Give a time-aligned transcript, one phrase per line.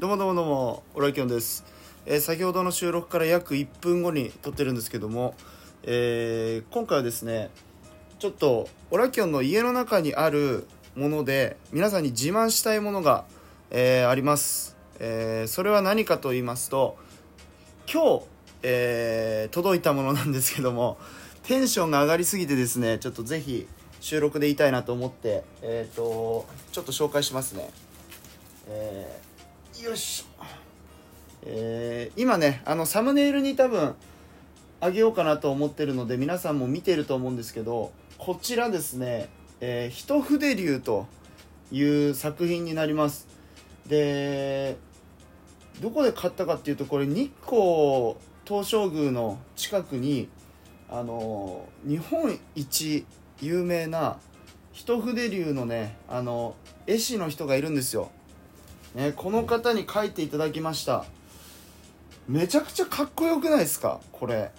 [0.00, 1.64] どうもどうもどうもオラキョンです、
[2.04, 5.36] えー先ほどの収録から約1分後に撮ってるんですけども、
[5.84, 7.48] えー今回はですね
[8.18, 13.24] ちょっとオラキョンの家の中にあるもので皆さんに自慢したいものが、
[13.70, 16.96] えーあります、えそれは何かと言いますと
[17.90, 18.24] 今日、
[18.64, 20.98] え届いたものなんですけども
[21.44, 23.68] テンションが上がりすぎてですねちょっとぜひ
[24.00, 27.70] 収録で言いたいなと思ってえっ、とちょっと紹介しますね。
[28.66, 29.33] えー
[29.82, 30.24] よいし。
[30.40, 30.44] ょ、
[31.42, 33.94] えー今ねあのサムネイルに多分
[34.80, 39.28] あげようかなと思ってるので皆さんも見てると思うんですけどこちらですね
[39.60, 41.06] 「えー一筆流」と
[41.72, 43.26] いう作品になります。
[43.86, 44.76] で
[45.80, 48.14] どこで買ったかっていうとこれ日光
[48.46, 50.28] 東照宮の近くに
[50.88, 53.04] あの日本一
[53.40, 54.18] 有名な
[54.72, 56.54] 一筆流のねあの
[56.86, 58.10] 絵師の人がいるんですよ。
[58.94, 61.04] ね、この方に書いていただきました。
[62.28, 64.00] めちゃくちゃかっこよくないですか？
[64.12, 64.50] これ。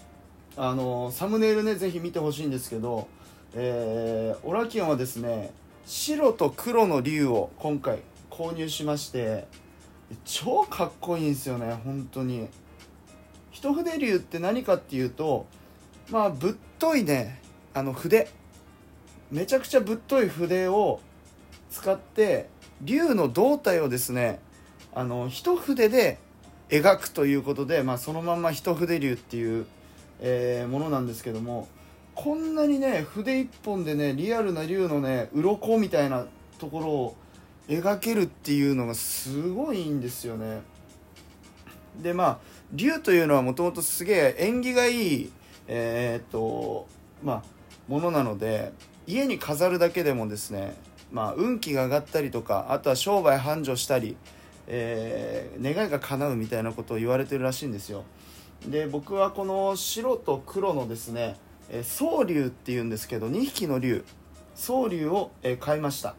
[0.57, 3.07] あのサムネイルねぜひ見てほしいんですけど、
[3.53, 5.51] えーオラキオンはですね
[5.85, 9.47] 白と黒の竜を今回購入しまして
[10.23, 12.47] 超かっこいいんですよね本当に。
[13.51, 15.45] 一筆竜って何かっていうと
[16.09, 17.41] まあぶっといね
[17.73, 18.29] あの筆。
[19.31, 20.99] めちゃくちゃぶっとい筆を
[21.71, 22.47] 使って
[22.81, 24.39] 竜の胴体をですね
[24.93, 26.17] あの一筆で
[26.69, 29.65] 描くということで、まあ、そのまんま一筆竜っていう、
[30.19, 31.67] えーものなんですけども
[32.15, 36.25] こんなにね筆一本でねリアルな竜のね鱗みたいな
[36.57, 37.15] ところを
[37.67, 40.61] 描けるっていうのがすごいんですよね。
[42.01, 42.37] でまあ
[42.73, 45.31] 竜というのはもともとすげえ縁起がいい
[45.67, 46.87] えーっと
[47.23, 47.43] まあ
[47.87, 48.71] ものなので
[49.07, 50.75] 家に飾るだけでもですね
[51.16, 54.17] まあ運気が上がったりとかあとは商売繁盛したり、
[54.67, 58.03] えー願いが叶うみたいなことを言われてるらしいんですよ。
[58.67, 61.38] で僕はこの白と黒のですね
[61.69, 64.03] え蒼龍っていうんですけど2匹の龍
[64.56, 65.31] 蒼龍を、
[65.62, 66.16] 買いました。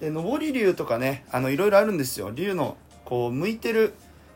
[0.00, 2.32] で上り龍とかねあのいろいろあるんですよ。
[2.32, 3.94] 龍のこう向いてる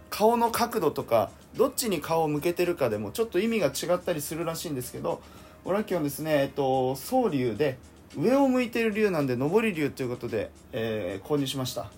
[0.09, 5.21] 顔の角度とかどっちに顔を向けてるかでもちょっと意味が違ったりするらしいんですけど
[5.65, 7.79] オラキオンですねえっと蒼龍で
[8.17, 11.91] 上を向いている龍なんで上り龍ということで、えー購入しました。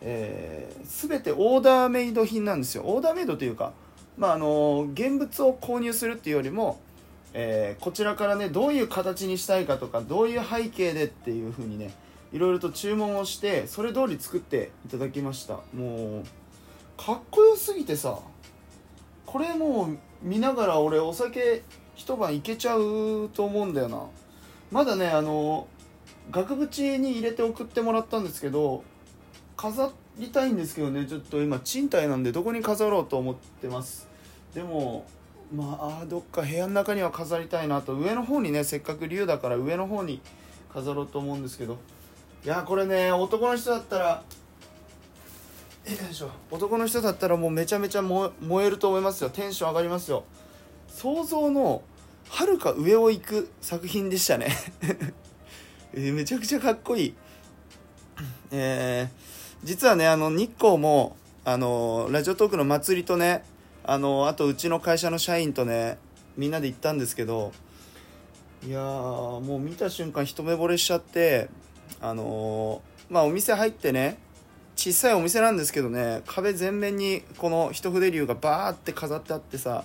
[0.00, 2.82] えー、全てオーダーメイド品なんですよ。
[2.84, 3.72] オーダーメイドというか
[4.16, 6.80] まああの現物を購入するっていうよりも、
[7.34, 11.92] えーこちらからねどういう形にしたいかとかどういう背景でっていう風にね
[12.32, 15.60] いろいろと注文をしてそれ通り作っていただきました。
[15.74, 16.24] もう
[16.96, 18.18] かっこよすぎてさ
[19.26, 21.62] これもう見ながら俺お酒
[21.94, 24.02] 一晩いけちゃうと思うんだよな。
[24.72, 25.68] まだねあの
[26.30, 28.82] 額縁に入れて送ってもらったんですけど
[29.56, 34.08] 飾りたいんですけどねちょっと今賃貸なんでどこに飾ろうと思ってます。
[34.54, 35.06] でも
[35.54, 37.94] まあどっか部屋の中には飾りたいなと。
[37.94, 40.20] 上の方にねせっかく竜だから上の方に
[40.72, 41.76] 飾ろうと思うんですけど。
[42.44, 44.24] いやこれね男の人だったら
[45.84, 48.32] よいしょ男の人だったらもうめちゃめちゃ燃
[48.64, 49.30] えると思いますよ。
[49.30, 50.24] テンション上がりますよ。
[50.88, 51.82] 想像の
[52.28, 54.48] はるか上を行く作品でしたね。
[55.94, 57.14] めちゃくちゃかっこいい。
[58.50, 59.32] えー
[59.64, 63.44] 実はねあの日光もあのラジオトークの祭りとね
[63.84, 65.98] あのあとうちの会社の社員とね
[66.36, 67.52] みんなで行ったんですけど
[68.66, 71.48] いやもう見た瞬間一目惚れしちゃって
[72.00, 74.18] あのーまあお店入ってね
[74.74, 79.84] 小さいお店なんですけどね壁全面にこの一筆竜がバーって飾ってあってさ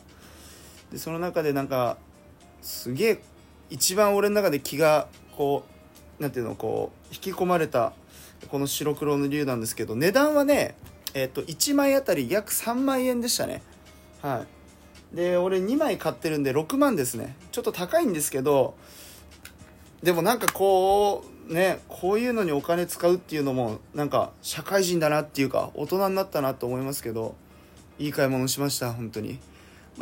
[0.92, 1.98] でその中でなんか
[2.68, 3.20] すげえ
[3.70, 5.08] 一番俺の中で気が
[5.38, 5.64] こ
[6.20, 7.94] うなんていうのこう引き込まれた
[8.50, 10.76] この白黒の竜なんですけど値段はね
[11.14, 13.64] えっ、と1枚あたり約3万円でしたね。
[14.22, 14.46] は
[15.14, 15.16] い。
[15.16, 17.38] で俺2枚買ってるんで6万ですね。
[17.54, 18.76] ちょっと高いんですけど
[20.04, 27.36] でもなんかこうねこういうのにお金使うっていうのもなんか社会人だなっていうか大人になったなと思いますけど
[27.98, 29.40] いい買い物しました本当に。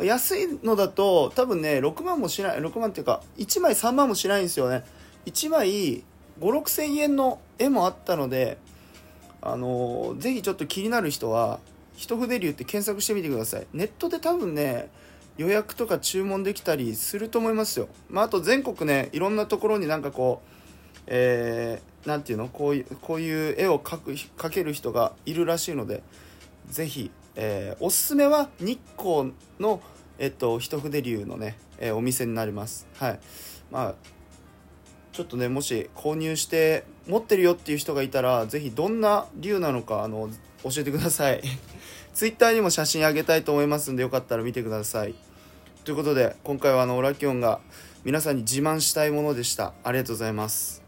[0.04, 4.84] 安いのだと多分ね6万もしない6万っていうか1枚3万もしないんですよね。
[5.26, 6.04] 1枚
[6.40, 8.58] 56千円の絵もあったので
[9.40, 11.60] あのーぜひちょっと気になる人は
[11.96, 13.66] 一筆流って検索してみてください。
[13.72, 14.90] ネットで多分ね
[15.38, 26.02] 予約とか注文できたりすると思いますよ、まあ、あと全国ねいろんなところになんかこうえーなんていうのこういうこういう絵を描く描ける人がいるらしいので
[26.68, 29.80] ぜひ、えーおすすめは日光の、
[30.18, 32.86] えっと、一筆流のね、えーお店になります。
[32.96, 33.20] はい。
[33.70, 33.94] まあ
[35.12, 40.28] ちょっとねもし購入して持ってるよっていう人がいたらぜひどんな竜なのかあの
[40.62, 41.42] 教えてください。
[42.12, 45.14] Twitter にも写真あげたいと思いますんでよかったら見てください。
[45.84, 47.60] ということで今回はあのオラキオンが
[48.04, 49.72] 皆さんに自慢したいものでした。
[49.84, 50.85] ありがとうございます。